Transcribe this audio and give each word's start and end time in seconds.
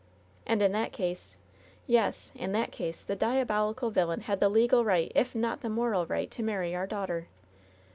And 0.47 0.63
in 0.63 0.71
that 0.71 0.91
case— 0.93 1.37
yes, 1.85 2.31
in 2.33 2.53
that 2.53 2.71
case 2.71 3.03
the 3.03 3.15
diabolical 3.15 3.91
villain 3.91 4.21
had 4.21 4.39
the 4.39 4.49
legal 4.49 4.83
right, 4.83 5.11
if 5.13 5.35
not 5.35 5.61
the 5.61 5.69
moral 5.69 6.07
right, 6.07 6.31
to 6.31 6.41
marry 6.41 6.73
our 6.73 6.87
daughter! 6.87 7.27